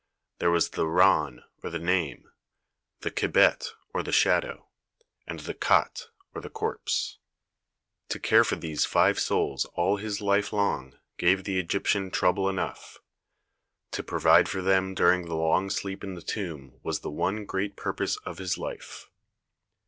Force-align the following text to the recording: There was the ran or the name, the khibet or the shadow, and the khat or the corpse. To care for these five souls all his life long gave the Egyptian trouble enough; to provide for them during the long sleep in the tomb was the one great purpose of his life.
There 0.39 0.49
was 0.49 0.69
the 0.71 0.87
ran 0.87 1.43
or 1.61 1.69
the 1.69 1.77
name, 1.77 2.31
the 3.01 3.11
khibet 3.11 3.67
or 3.93 4.01
the 4.01 4.11
shadow, 4.11 4.67
and 5.27 5.41
the 5.41 5.53
khat 5.53 6.07
or 6.33 6.41
the 6.41 6.49
corpse. 6.49 7.19
To 8.09 8.19
care 8.19 8.43
for 8.43 8.55
these 8.55 8.83
five 8.83 9.19
souls 9.19 9.65
all 9.75 9.97
his 9.97 10.19
life 10.19 10.51
long 10.51 10.97
gave 11.19 11.43
the 11.43 11.59
Egyptian 11.59 12.09
trouble 12.09 12.49
enough; 12.49 12.97
to 13.91 14.01
provide 14.01 14.49
for 14.49 14.63
them 14.63 14.95
during 14.95 15.27
the 15.27 15.35
long 15.35 15.69
sleep 15.69 16.03
in 16.03 16.15
the 16.15 16.23
tomb 16.23 16.79
was 16.81 17.01
the 17.01 17.11
one 17.11 17.45
great 17.45 17.75
purpose 17.75 18.17
of 18.25 18.39
his 18.39 18.57
life. 18.57 19.07